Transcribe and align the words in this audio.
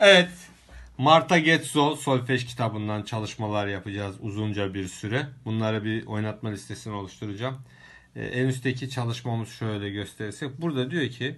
Evet. 0.00 0.30
Marta 0.98 1.38
Getzo 1.38 1.96
solfej 1.96 2.46
kitabından 2.46 3.02
çalışmalar 3.02 3.66
yapacağız 3.66 4.16
uzunca 4.20 4.74
bir 4.74 4.88
süre. 4.88 5.26
Bunları 5.44 5.84
bir 5.84 6.06
oynatma 6.06 6.50
listesini 6.50 6.94
oluşturacağım. 6.94 7.58
Ee, 8.16 8.24
en 8.24 8.46
üstteki 8.46 8.90
çalışmamız 8.90 9.48
şöyle 9.48 9.90
gösterirsek. 9.90 10.60
Burada 10.60 10.90
diyor 10.90 11.08
ki 11.08 11.36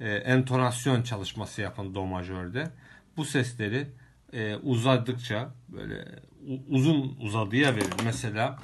e, 0.00 0.10
entonasyon 0.10 1.02
çalışması 1.02 1.60
yapın 1.60 1.94
do 1.94 2.06
majörde. 2.06 2.70
Bu 3.16 3.24
sesleri 3.24 3.86
e, 4.32 4.56
uzadıkça 4.56 5.54
böyle 5.68 6.04
uzun 6.68 7.16
uzadıya 7.20 7.76
verin. 7.76 8.04
Mesela 8.04 8.58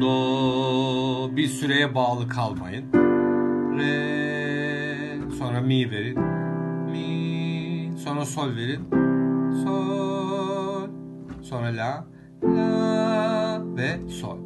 do 0.00 1.36
bir 1.36 1.48
süreye 1.48 1.94
bağlı 1.94 2.28
kalmayın. 2.28 2.92
Re 3.78 5.36
sonra 5.38 5.60
mi 5.60 5.90
verin. 5.90 6.53
Sonra 8.04 8.26
sol 8.26 8.56
verin. 8.56 8.90
Sol 9.64 10.88
sonra 11.42 11.76
la 11.76 12.06
la 12.42 13.62
ve 13.76 14.08
sol. 14.08 14.38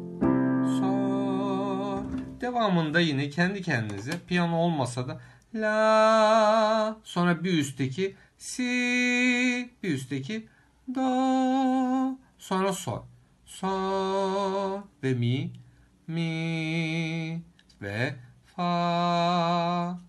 Sol. 0.79 2.03
Devamında 2.41 2.99
yine 2.99 3.29
kendi 3.29 3.61
kendinize 3.61 4.11
piyano 4.27 4.57
olmasa 4.57 5.07
da 5.07 5.21
la 5.55 6.97
sonra 7.03 7.43
bir 7.43 7.57
üstteki 7.57 8.15
si 8.37 8.63
bir 9.83 9.93
üstteki 9.93 10.47
do 10.95 12.17
sonra 12.37 12.73
sol 12.73 13.01
sol 13.45 14.81
ve 15.03 15.13
mi 15.13 15.51
mi 16.07 17.41
ve 17.81 18.15
fa 18.45 19.99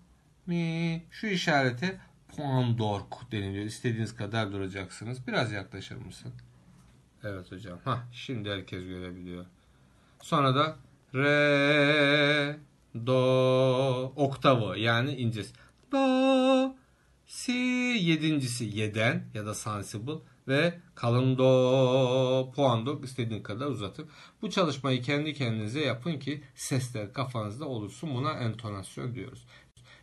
mi 0.46 1.02
şu 1.10 1.26
işarete 1.26 1.98
puan 2.36 2.78
dork 2.78 3.32
deniliyor. 3.32 3.64
İstediğiniz 3.64 4.16
kadar 4.16 4.52
duracaksınız. 4.52 5.26
Biraz 5.26 5.52
yaklaşır 5.52 5.96
mısın? 5.96 6.32
Evet 7.24 7.52
hocam. 7.52 7.78
Ha 7.84 8.08
şimdi 8.12 8.50
herkes 8.50 8.84
görebiliyor. 8.84 9.46
Sonra 10.22 10.54
da 10.54 10.76
re 11.14 12.56
do 13.06 14.12
oktavı 14.16 14.78
yani 14.78 15.14
incesi. 15.14 15.52
Do 15.92 16.74
si 17.26 17.52
yedincisi 18.00 18.64
yeden 18.64 19.24
ya 19.34 19.46
da 19.46 19.54
sensible 19.54 20.12
ve 20.48 20.78
kalın 20.94 21.38
do 21.38 22.52
puan 22.56 22.86
do 22.86 23.00
istediğin 23.04 23.42
kadar 23.42 23.66
uzatın. 23.66 24.08
Bu 24.42 24.50
çalışmayı 24.50 25.02
kendi 25.02 25.34
kendinize 25.34 25.80
yapın 25.80 26.18
ki 26.18 26.42
sesler 26.54 27.12
kafanızda 27.12 27.64
olursun. 27.64 28.14
Buna 28.14 28.32
entonasyon 28.32 29.14
diyoruz. 29.14 29.46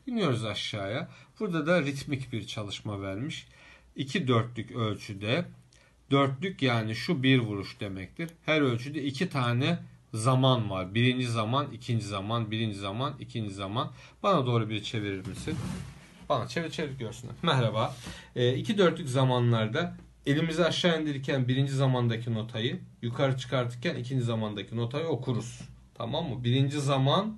İniyoruz 0.07 0.45
aşağıya. 0.45 1.07
Burada 1.39 1.67
da 1.67 1.81
ritmik 1.81 2.33
bir 2.33 2.47
çalışma 2.47 3.01
vermiş. 3.01 3.47
2 3.95 4.27
dörtlük 4.27 4.71
ölçüde. 4.71 5.45
Dörtlük 6.11 6.61
yani 6.61 6.95
şu 6.95 7.23
bir 7.23 7.39
vuruş 7.39 7.79
demektir. 7.79 8.29
Her 8.45 8.61
ölçüde 8.61 9.03
iki 9.03 9.29
tane 9.29 9.79
zaman 10.13 10.69
var. 10.69 10.95
Birinci 10.95 11.27
zaman, 11.27 11.67
ikinci 11.73 12.05
zaman, 12.05 12.51
birinci 12.51 12.77
zaman, 12.77 13.13
ikinci 13.19 13.53
zaman. 13.53 13.91
Bana 14.23 14.45
doğru 14.45 14.69
bir 14.69 14.83
çevirir 14.83 15.27
misin? 15.27 15.55
Bana 16.29 16.47
çevir 16.47 16.69
çevir 16.69 16.97
görsünler. 16.97 17.35
Merhaba. 17.43 17.95
E, 18.35 18.55
iki 18.55 18.77
dörtlük 18.77 19.09
zamanlarda 19.09 19.97
elimizi 20.25 20.65
aşağı 20.65 21.01
indirirken 21.01 21.47
birinci 21.47 21.71
zamandaki 21.71 22.33
notayı, 22.33 22.79
yukarı 23.01 23.37
çıkartırken 23.37 23.95
ikinci 23.95 24.23
zamandaki 24.23 24.77
notayı 24.77 25.05
okuruz. 25.05 25.61
Tamam 25.95 26.29
mı? 26.29 26.43
Birinci 26.43 26.79
zaman, 26.79 27.37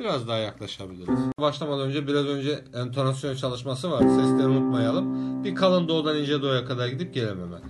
Biraz 0.00 0.28
daha 0.28 0.36
yaklaşabiliriz. 0.36 1.18
Başlamadan 1.40 1.88
önce 1.88 2.06
biraz 2.06 2.26
önce 2.26 2.64
entonasyon 2.74 3.34
çalışması 3.34 3.90
var. 3.90 3.98
Sesleri 4.00 4.46
unutmayalım. 4.46 5.44
Bir 5.44 5.54
kalın 5.54 5.88
do'dan 5.88 6.16
ince 6.16 6.42
do'ya 6.42 6.64
kadar 6.64 6.88
gidip 6.88 7.14
gelelim 7.14 7.38
hemen. 7.40 7.60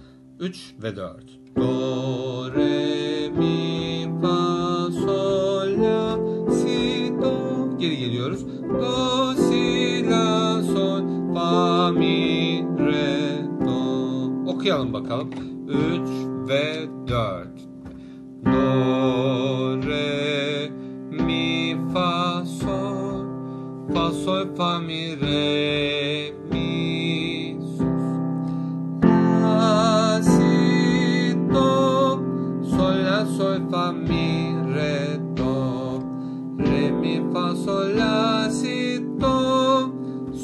3 0.40 0.74
ve 0.82 0.96
4. 0.96 1.16
Do, 1.56 2.54
re, 2.54 3.28
mi, 3.28 4.20
fa, 4.22 4.36
sol, 4.92 5.82
la, 5.82 6.18
si, 6.54 7.12
do. 7.22 7.78
Geri 7.78 7.96
geliyoruz. 7.98 8.46
Do, 8.80 9.34
si, 9.34 10.10
la, 10.10 10.62
sol, 10.62 11.34
fa, 11.34 11.90
mi, 11.92 12.66
re, 12.78 13.38
do. 13.66 14.50
Okuyalım 14.50 14.92
bakalım. 14.92 15.30
3 15.68 16.08
ve 16.48 16.88
4. 17.08 17.48
Do, 18.44 19.19
sol, 24.24 24.44
fa, 24.56 24.78
mi, 24.78 25.14
re, 25.14 26.32
mi, 26.50 27.56
sol. 27.76 27.96
La, 29.02 30.20
si, 30.22 31.34
do. 31.52 32.20
Sol, 32.72 32.96
la, 33.06 33.24
sol, 33.36 33.58
fa, 33.70 33.92
mi, 33.92 34.54
re, 34.74 35.18
do. 35.34 35.54
Re, 36.58 36.90
mi, 37.00 37.14
fa, 37.32 37.54
sol, 37.64 37.94
la, 37.96 38.48
si, 38.50 39.00
do. 39.18 39.92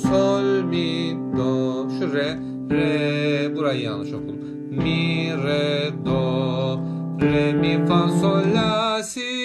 Sol, 0.03 0.65
mi, 0.65 1.19
do. 1.37 1.89
Şu 1.99 2.13
re, 2.15 2.39
re. 2.71 3.57
Burayı 3.57 3.83
yanlış 3.83 4.13
okudum. 4.13 4.39
Mi, 4.71 5.33
re, 5.45 5.91
do. 6.05 6.81
Re, 7.21 7.53
mi, 7.53 7.87
fa, 7.89 8.09
sol, 8.21 8.43
la, 8.55 9.03
si, 9.03 9.36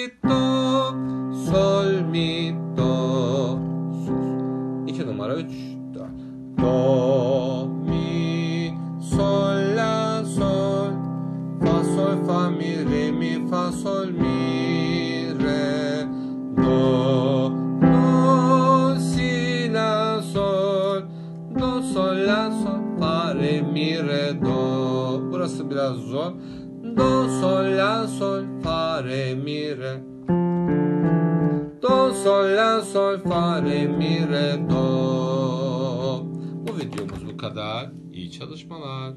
İyi 38.12 38.32
çalışmalar. 38.32 39.14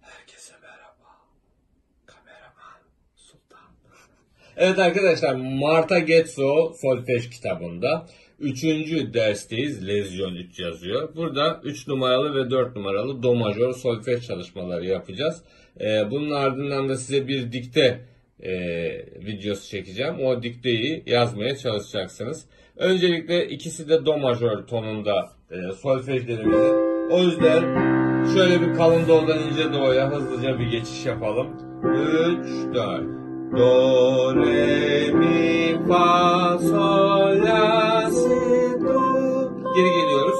Herkese 0.00 0.52
merhaba. 0.62 1.08
Kameraman 2.06 2.80
Sultan. 3.16 3.58
Evet 4.56 4.78
arkadaşlar 4.78 5.34
Marta 5.34 5.98
Getzo 5.98 6.72
solfej 6.72 7.30
kitabında 7.30 8.06
3. 8.38 8.64
dersteyiz. 9.14 9.88
Lezyon 9.88 10.34
3 10.34 10.58
yazıyor. 10.58 11.16
Burada 11.16 11.60
3 11.64 11.88
numaralı 11.88 12.34
ve 12.34 12.50
4 12.50 12.76
numaralı 12.76 13.22
do 13.22 13.34
majör 13.34 13.72
solfej 13.72 14.26
çalışmaları 14.26 14.86
yapacağız. 14.86 15.42
Ee, 15.80 16.10
bunun 16.10 16.30
ardından 16.30 16.88
da 16.88 16.96
size 16.96 17.28
bir 17.28 17.52
dikte 17.52 18.00
e, 18.42 18.52
videosu 19.26 19.68
çekeceğim. 19.68 20.20
O 20.20 20.42
dikteyi 20.42 21.02
yazmaya 21.06 21.56
çalışacaksınız. 21.56 22.46
Öncelikle 22.76 23.48
ikisi 23.48 23.88
de 23.88 24.06
do 24.06 24.18
majör 24.18 24.66
tonunda 24.66 25.32
e, 25.50 25.72
solfej 25.72 26.28
yüzden 27.18 27.90
Şöyle 28.34 28.60
bir 28.60 28.74
kalın 28.74 29.08
do'dan 29.08 29.38
ince 29.38 29.72
do'ya 29.72 30.10
hızlıca 30.10 30.58
bir 30.58 30.66
geçiş 30.66 31.06
yapalım. 31.06 31.46
3, 31.84 32.74
4. 32.74 33.20
Do, 33.56 34.36
re, 34.36 35.12
mi, 35.12 35.78
fa, 35.88 36.58
sol, 36.58 37.44
la, 37.44 38.10
si, 38.10 38.30
do. 38.80 39.52
Geri 39.74 39.90
geliyoruz. 39.90 40.38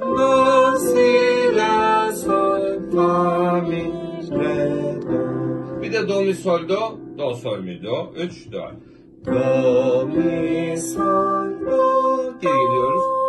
Do, 0.00 0.78
si, 0.78 1.56
la, 1.56 2.12
sol, 2.12 2.90
fa, 2.92 3.60
mi, 3.60 3.92
re, 4.30 4.96
do. 5.02 5.82
Bir 5.82 5.92
de 5.92 6.08
do, 6.08 6.20
mi, 6.22 6.34
sol, 6.34 6.68
do. 6.68 6.98
Do, 7.18 7.34
sol, 7.34 7.58
mi, 7.58 7.82
do. 7.82 8.12
3, 8.16 8.52
4. 8.52 8.74
Do, 9.26 10.06
mi, 10.06 10.78
sol, 10.78 11.50
do. 11.66 12.34
Geri 12.42 12.52
geliyoruz. 12.52 13.19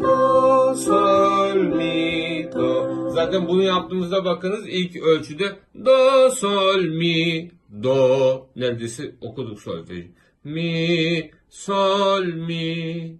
Do, 0.00 0.74
sol, 0.74 1.54
mi, 1.54 2.48
do. 2.52 3.10
Zaten 3.10 3.48
bunu 3.48 3.62
yaptığımızda 3.62 4.24
bakınız 4.24 4.68
ilk 4.68 4.96
ölçüde 4.96 5.56
do, 5.84 6.30
sol, 6.30 6.80
mi, 6.80 7.50
do. 7.82 8.48
Neredeyse 8.56 9.14
okuduk 9.20 9.60
solfeji. 9.60 10.10
Mi, 10.44 11.30
sol, 11.48 12.24
mi, 12.24 13.18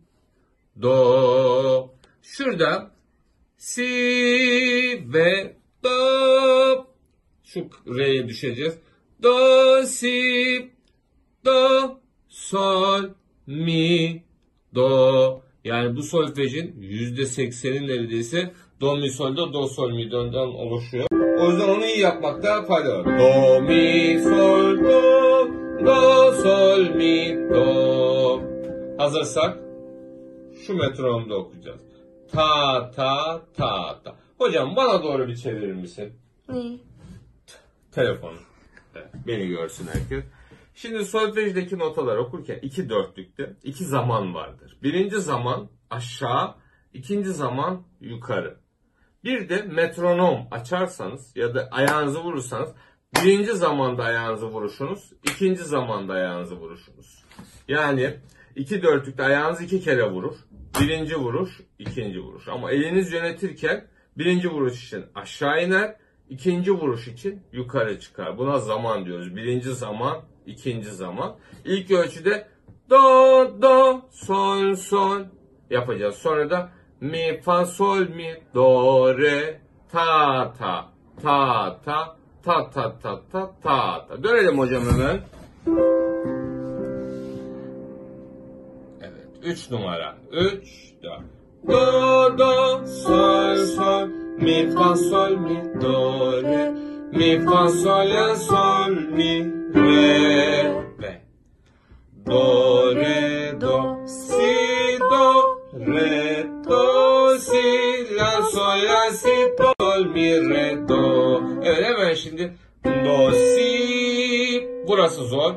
do. 0.82 1.94
Şurada 2.22 2.90
si 3.56 3.84
ve 5.06 5.56
do. 5.84 6.86
Şu 7.44 7.68
re'ye 7.86 8.28
düşeceğiz. 8.28 8.74
Do, 9.22 9.82
si, 9.86 10.70
do, 11.44 12.00
sol, 12.28 13.02
mi, 13.46 14.24
do. 14.74 15.42
Yani 15.64 15.96
bu 15.96 16.02
solfejin 16.02 16.74
%80'i 16.80 17.86
neredeyse 17.86 18.52
do, 18.80 18.96
mi, 18.96 19.10
sol, 19.10 19.36
do, 19.36 19.52
do, 19.52 19.66
sol, 19.66 19.90
mi, 19.90 20.10
do'dan 20.10 20.54
oluşuyor. 20.54 21.06
O 21.12 21.50
yüzden 21.50 21.68
onu 21.68 21.84
iyi 21.84 22.00
yapmakta 22.00 22.62
fayda 22.62 22.98
var. 22.98 23.04
Do, 23.04 23.60
mi, 23.62 24.20
sol, 24.22 24.78
do, 24.78 25.48
do, 25.86 26.32
sol, 26.32 26.94
mi, 26.94 27.38
do. 27.54 28.42
Hazırsak 28.98 29.58
şu 30.66 30.74
metronomda 30.74 31.34
okuyacağız. 31.36 31.80
Ta, 32.32 32.90
ta, 32.90 33.40
ta, 33.56 34.00
ta. 34.04 34.16
Hocam 34.38 34.76
bana 34.76 35.02
doğru 35.02 35.28
bir 35.28 35.36
çevirir 35.36 35.72
misin? 35.72 36.12
Ne? 36.48 36.78
Telefonu. 37.92 38.36
Beni 39.26 39.48
görsün 39.48 39.86
herkes. 39.92 40.24
Şimdi 40.74 41.04
solfejdeki 41.04 41.78
notalar 41.78 42.16
okurken 42.16 42.58
iki 42.62 42.88
dörtlükte 42.88 43.56
iki 43.62 43.84
zaman 43.84 44.34
vardır. 44.34 44.78
Birinci 44.82 45.20
zaman 45.20 45.68
aşağı, 45.90 46.54
ikinci 46.92 47.30
zaman 47.30 47.82
yukarı. 48.00 48.56
Bir 49.24 49.48
de 49.48 49.62
metronom 49.62 50.46
açarsanız 50.50 51.36
ya 51.36 51.54
da 51.54 51.68
ayağınızı 51.70 52.20
vurursanız 52.20 52.74
birinci 53.16 53.52
zamanda 53.52 54.04
ayağınızı 54.04 54.46
vuruşunuz, 54.46 55.12
ikinci 55.24 55.64
zamanda 55.64 56.12
ayağınızı 56.12 56.56
vuruşunuz. 56.56 57.24
Yani 57.68 58.16
iki 58.56 58.82
dörtlükte 58.82 59.22
ayağınız 59.22 59.60
iki 59.60 59.80
kere 59.80 60.10
vurur. 60.10 60.36
Birinci 60.80 61.16
vuruş, 61.16 61.60
ikinci 61.78 62.20
vuruş. 62.20 62.48
Ama 62.48 62.70
eliniz 62.70 63.12
yönetirken 63.12 63.86
birinci 64.18 64.48
vuruş 64.48 64.86
için 64.86 65.04
aşağı 65.14 65.64
iner, 65.64 65.96
ikinci 66.28 66.72
vuruş 66.72 67.08
için 67.08 67.42
yukarı 67.52 68.00
çıkar. 68.00 68.38
Buna 68.38 68.58
zaman 68.58 69.04
diyoruz. 69.04 69.36
Birinci 69.36 69.74
zaman, 69.74 70.22
ikinci 70.46 70.90
zaman. 70.90 71.34
İlk 71.64 71.90
ölçüde 71.90 72.46
do, 72.90 73.62
do, 73.62 74.00
sol, 74.10 74.74
sol 74.76 75.20
yapacağız. 75.70 76.14
Sonra 76.14 76.50
da 76.50 76.68
mi, 77.00 77.40
fa, 77.44 77.66
sol, 77.66 78.08
mi, 78.08 78.42
do, 78.54 79.18
re, 79.18 79.60
ta, 79.92 80.52
ta, 80.58 80.86
ta, 81.22 81.78
ta, 81.84 82.16
ta, 82.44 82.70
ta, 82.70 82.70
ta, 82.70 82.98
ta, 83.02 83.20
ta, 83.32 83.50
ta. 83.62 84.06
Dönelim 84.22 84.58
hocam 84.58 84.82
hemen. 84.82 85.20
Evet. 89.00 89.26
3 89.42 89.70
numara. 89.70 90.16
3, 90.32 90.94
4. 91.02 91.20
Do, 91.68 92.38
do, 92.38 92.86
sol, 92.86 93.56
sol. 93.56 94.08
Mi, 94.38 94.70
fa, 94.70 94.96
sol, 94.96 95.36
mi, 95.36 95.80
do, 95.80 96.32
re. 96.42 96.74
Mi, 97.12 97.44
fa, 97.44 97.68
sol, 97.68 98.10
la, 98.10 98.36
sol, 98.36 98.90
mi, 98.90 99.61
re. 99.74 100.84
Re. 101.02 101.22
Do, 102.26 102.94
re, 102.94 103.60
do, 103.60 104.06
si, 104.06 104.98
do, 104.98 105.60
re, 105.72 106.46
do, 106.68 107.38
si, 107.38 108.14
la, 108.16 108.42
sol, 108.42 108.78
la, 108.84 109.10
si, 109.10 109.56
do, 109.58 110.04
mi, 110.14 110.30
re, 110.50 110.88
do. 110.88 111.42
Evet 111.64 111.84
hemen 111.84 112.14
şimdi 112.14 112.52
do, 112.84 113.32
si. 113.32 114.68
Burası 114.88 115.24
zor. 115.24 115.54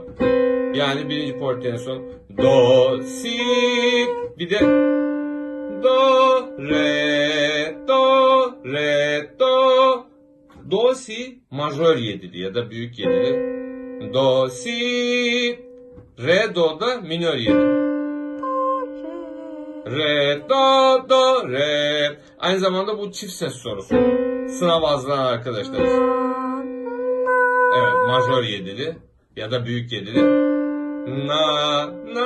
Yani 0.73 1.09
birinci 1.09 1.37
portiyen 1.37 1.75
son. 1.75 2.01
Do, 2.37 3.01
si. 3.03 3.39
Bir 4.39 4.49
de 4.49 4.59
do, 5.83 6.49
re, 6.59 7.75
do, 7.87 8.51
re, 8.65 9.29
do. 9.39 10.05
Do, 10.71 10.95
si 10.95 11.39
majör 11.51 11.97
yedili 11.97 12.39
ya 12.41 12.55
da 12.55 12.69
büyük 12.69 12.99
yedili. 12.99 13.54
Do, 14.01 14.49
si. 14.49 15.59
Re, 16.19 16.55
do 16.55 16.79
da 16.79 17.01
minör 17.01 17.35
yedili. 17.35 17.85
Re, 19.85 20.41
do, 20.49 21.09
do, 21.09 21.49
re. 21.49 22.17
Aynı 22.39 22.59
zamanda 22.59 22.97
bu 22.97 23.11
çift 23.11 23.33
ses 23.33 23.53
sorusu. 23.53 23.95
Sınav 24.49 24.83
hazırlanan 24.83 25.25
arkadaşlar. 25.25 25.79
Evet, 27.77 27.93
majör 28.07 28.43
yedili 28.43 28.95
ya 29.35 29.51
da 29.51 29.65
büyük 29.65 29.91
yedili. 29.91 30.25
Na, 31.27 31.85
na. 31.87 32.25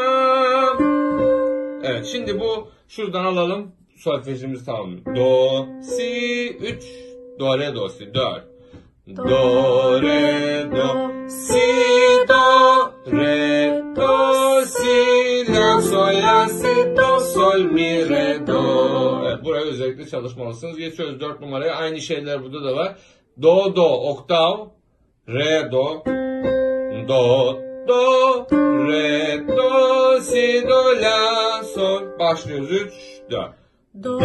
Evet, 1.83 2.05
şimdi 2.05 2.39
bu 2.39 2.67
şuradan 2.87 3.25
alalım. 3.25 3.71
Solfejimizi 3.97 4.65
tamam. 4.65 5.05
Do, 5.15 5.65
si, 5.81 6.57
3. 6.61 6.83
Do, 7.39 7.59
re, 7.59 7.75
do, 7.75 7.89
si, 7.89 8.13
4. 8.13 8.43
Do, 9.17 10.01
re, 10.01 10.38
özellikle 19.69 20.07
çalışmalısınız. 20.07 20.77
Geçiyoruz 20.77 21.19
4 21.19 21.41
numaraya. 21.41 21.75
Aynı 21.75 22.01
şeyler 22.01 22.43
burada 22.43 22.63
da 22.63 22.75
var. 22.75 22.95
Do, 23.41 23.75
do, 23.75 23.85
oktav, 24.09 24.57
re, 25.27 25.71
do, 25.71 26.03
do, 27.07 27.57
do, 27.87 28.47
re, 28.87 29.47
do, 29.47 30.19
si, 30.21 30.63
do, 30.69 31.01
la, 31.01 31.63
sol. 31.63 32.01
Başlıyoruz. 32.19 32.71
3, 32.71 32.93
4. 33.31 33.51
Do, 34.03 34.19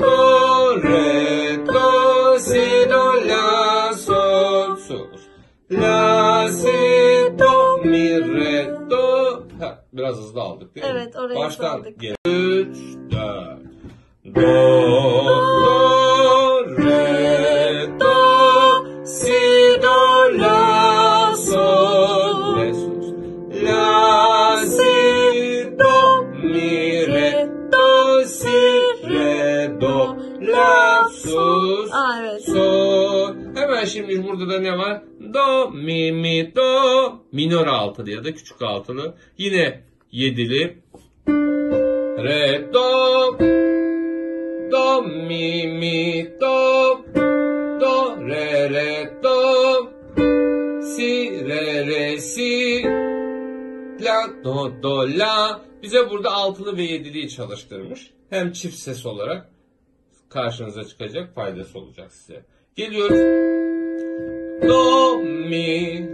Do, 0.00 0.82
re, 0.82 1.66
do, 1.66 2.38
si, 2.38 2.90
do, 2.90 3.28
la, 3.28 3.92
sol, 3.94 4.76
sus. 4.76 5.20
La, 5.70 6.48
si, 6.48 7.38
do, 7.38 7.78
mi, 7.84 8.10
re, 8.36 8.74
do. 8.90 9.42
Ha, 9.60 9.84
biraz 9.92 10.16
hızlı 10.16 10.40
aldık 10.40 10.74
değil 10.74 10.86
mi? 10.86 10.92
Evet, 10.96 11.16
oraya 11.16 11.36
Baştan 11.38 11.78
aldık. 11.80 12.00
gel. 12.00 12.14
3, 12.26 12.76
4. 13.10 13.57
Do, 14.34 14.40
do, 15.64 15.78
re, 16.76 17.86
do, 18.00 19.06
si, 19.06 19.40
do, 19.82 19.98
la, 20.38 21.34
sol, 21.36 22.56
re, 22.56 22.74
sus. 22.74 23.06
La, 23.62 24.56
si, 24.66 24.96
do, 25.78 25.96
mi, 26.42 27.06
re, 27.06 27.48
do, 27.72 28.24
si, 28.26 28.60
re, 29.04 29.68
do, 29.80 30.16
la, 30.40 31.08
sus, 31.10 31.90
Aa 31.92 32.20
evet. 32.20 32.44
sol. 32.44 33.34
Hemen 33.56 33.84
şimdi 33.84 34.24
burada 34.28 34.48
da 34.50 34.60
ne 34.60 34.78
var? 34.78 35.02
Do, 35.34 35.70
mi, 35.70 36.12
mi, 36.12 36.52
do. 36.56 36.62
Minör 37.32 37.66
altılı 37.66 38.10
ya 38.10 38.24
da 38.24 38.34
küçük 38.34 38.62
altılı. 38.62 39.14
Yine 39.38 39.80
yedili. 40.12 40.78
Re, 42.18 42.68
do. 42.74 43.57
Mi, 45.02 45.66
mi, 45.66 46.26
do. 46.40 47.04
Do, 47.80 48.16
re, 48.26 48.70
re, 48.70 49.22
do. 49.22 49.92
Si, 50.82 51.30
re, 51.48 51.86
re, 51.86 52.18
si. 52.18 52.82
La, 54.00 54.44
do, 54.44 54.82
do, 54.82 55.08
la. 55.08 55.60
Bize 55.82 56.10
burada 56.10 56.32
altılı 56.32 56.76
ve 56.76 56.82
yediliği 56.82 57.28
çalıştırmış. 57.28 58.10
Hem 58.30 58.52
çift 58.52 58.78
ses 58.78 59.06
olarak 59.06 59.48
karşınıza 60.28 60.84
çıkacak 60.84 61.34
faydası 61.34 61.78
olacak 61.78 62.12
size. 62.12 62.44
Geliyoruz. 62.76 63.18
Do, 64.68 65.18
mi, 65.18 66.07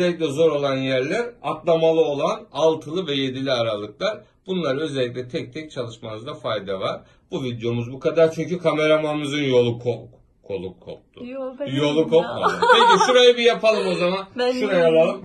özellikle 0.00 0.26
zor 0.26 0.50
olan 0.50 0.76
yerler 0.76 1.26
atlamalı 1.42 2.00
olan 2.00 2.40
altılı 2.52 3.06
ve 3.06 3.14
yedili 3.14 3.52
aralıklar. 3.52 4.20
Bunları 4.46 4.80
özellikle 4.80 5.28
tek 5.28 5.52
tek 5.52 5.70
çalışmanızda 5.70 6.34
fayda 6.34 6.80
var. 6.80 7.00
Bu 7.30 7.44
videomuz 7.44 7.92
bu 7.92 8.00
kadar 8.00 8.32
çünkü 8.32 8.58
kameramanımızın 8.58 9.42
yolu 9.42 9.78
ko 9.78 10.08
kolu 10.42 10.80
koptu. 10.80 11.24
Yo, 11.24 11.52
Yolu 11.66 12.08
kopmadı. 12.08 12.52
Peki 12.60 13.06
şurayı 13.06 13.36
bir 13.36 13.42
yapalım 13.42 13.86
o 13.86 13.94
zaman. 13.94 14.26
Ben 14.38 14.52
Şuraya 14.52 14.88
alalım. 14.88 15.24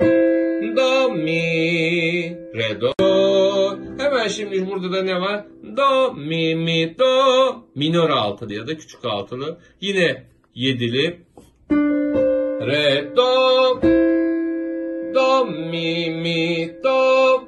Do, 0.77 1.09
mi, 1.09 2.37
re, 2.55 2.81
do. 2.81 2.91
Hemen 3.97 4.27
şimdi 4.27 4.67
burada 4.71 4.91
da 4.91 5.03
ne 5.03 5.21
var? 5.21 5.45
Do, 5.77 6.13
mi, 6.13 6.55
mi, 6.55 6.95
do. 6.99 7.55
Minör 7.75 8.09
altılı 8.09 8.53
ya 8.53 8.67
da 8.67 8.77
küçük 8.77 9.05
altılı. 9.05 9.57
Yine 9.81 10.23
yedili. 10.55 11.19
Re, 12.61 13.15
do. 13.15 14.14
Do, 15.15 15.45
mi, 15.45 16.09
mi, 16.09 16.67
do. 16.83 17.47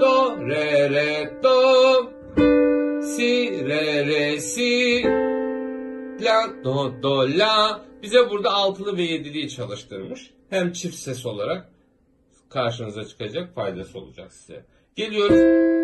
Do, 0.00 0.36
re, 0.48 0.90
re, 0.90 1.42
do. 1.42 2.10
Si, 3.02 3.50
re, 3.64 4.04
re, 4.04 4.40
si. 4.40 5.02
La, 6.20 6.52
do, 6.64 7.02
do, 7.02 7.28
la. 7.38 7.80
Bize 8.02 8.30
burada 8.30 8.50
altılı 8.50 8.96
ve 8.96 9.02
yediliği 9.02 9.48
çalıştırmış. 9.48 10.30
Hem 10.50 10.72
çift 10.72 10.96
ses 10.96 11.26
olarak 11.26 11.68
karşınıza 12.48 13.04
çıkacak 13.04 13.54
faydası 13.54 13.98
olacak 13.98 14.32
size. 14.32 14.64
Geliyoruz. 14.96 15.81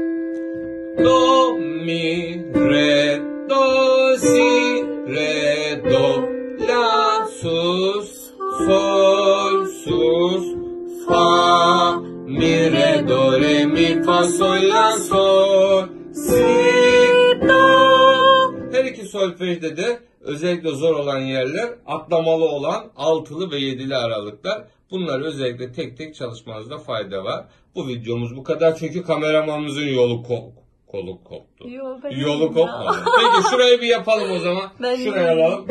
Solfejde 19.69 19.77
de 19.77 19.99
özellikle 20.21 20.71
zor 20.71 20.95
olan 20.95 21.19
yerler 21.19 21.69
atlamalı 21.87 22.45
olan 22.45 22.85
altılı 22.97 23.51
ve 23.51 23.57
yedili 23.57 23.97
aralıklar. 23.97 24.63
Bunları 24.91 25.25
özellikle 25.25 25.73
tek 25.73 25.97
tek 25.97 26.15
çalışmanızda 26.15 26.79
fayda 26.79 27.25
var. 27.25 27.45
Bu 27.75 27.89
videomuz 27.89 28.37
bu 28.37 28.43
kadar 28.43 28.75
çünkü 28.77 29.03
kameramanımızın 29.03 29.87
yolu 29.87 30.15
ko- 30.15 30.51
kolu 30.87 31.25
koptu. 31.25 31.69
Yo, 31.69 31.85
Yolu 32.17 32.55
kopmadı. 32.55 32.97
Peki 33.21 33.51
şurayı 33.51 33.81
bir 33.81 33.87
yapalım 33.87 34.31
o 34.31 34.39
zaman. 34.39 34.71
Ben 34.83 34.97
Şuraya 34.97 35.33
alalım. 35.33 35.69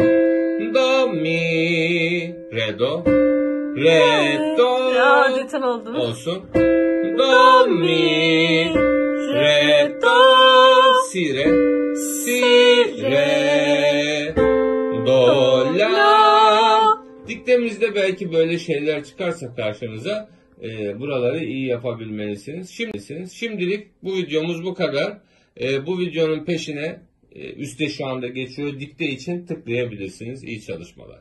Do, 0.76 1.08
mi, 1.08 1.40
re, 2.54 2.80
do. 2.80 3.04
Re, 3.78 4.56
do. 4.58 4.94
Ya 4.94 5.24
adeten 5.26 5.62
oldu. 5.62 5.98
Olsun. 5.98 6.44
Do, 7.18 7.68
mi, 7.68 8.74
re, 9.34 9.98
do, 10.02 10.16
si, 11.12 11.34
re, 11.34 11.46
si, 11.96 12.42
re, 13.04 13.37
la. 17.48 17.54
Diktemizde 17.54 17.96
belki 17.96 18.32
böyle 18.32 18.60
şeyler 18.60 19.04
çıkarsa 19.04 19.56
karşınıza 19.56 20.30
e, 20.64 21.00
buraları 21.00 21.46
iyi 21.46 21.66
yapabilmelisiniz. 21.66 22.70
Şimdi, 22.70 23.30
şimdilik 23.34 23.88
bu 24.04 24.16
videomuz 24.16 24.64
bu 24.64 24.74
kadar. 24.74 25.18
E, 25.62 25.86
bu 25.86 26.00
videonun 26.00 26.46
peşine 26.46 27.00
e, 27.32 27.54
üstte 27.54 27.90
şu 27.90 28.06
anda 28.06 28.28
geçiyor 28.28 28.80
dikte 28.80 29.06
için 29.06 29.46
tıklayabilirsiniz. 29.46 30.44
İyi 30.44 30.62
çalışmalar. 30.62 31.20